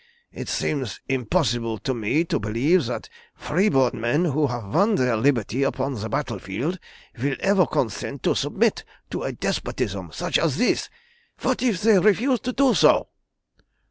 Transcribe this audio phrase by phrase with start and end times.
[0.33, 5.15] It seems impossible to me to believe that free born men who have won their
[5.15, 6.79] liberty upon the battlefield
[7.21, 10.89] will ever consent to submit to a despotism such as this.
[11.43, 13.09] What if they refuse to do so?"